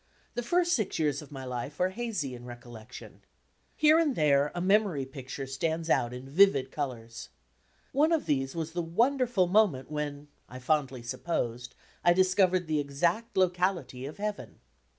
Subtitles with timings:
[0.33, 3.21] The first six years of my life are hazy in recollection.
[3.75, 7.29] Here and there, a memory picture stands out in vivid colours.
[7.91, 12.79] One of these was the wonderful moment when, I fondly sup posed, I discovered the
[12.79, 14.59] exact locality of Heaven.